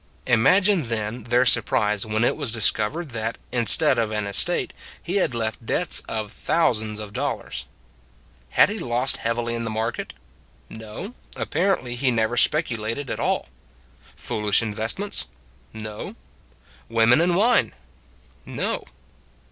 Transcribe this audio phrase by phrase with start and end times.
[0.25, 5.35] Imagine, then, their surprise when it was discovered that, instead of an estate, he had
[5.35, 7.67] left debts of thousands of dollars.
[8.49, 10.15] Had he lost heavily in the market?
[10.69, 13.49] No; apparently, he never speculated at all.
[14.15, 15.27] Foolish investments?
[15.71, 16.15] No.
[16.89, 17.71] Women and wine?
[18.43, 18.85] No.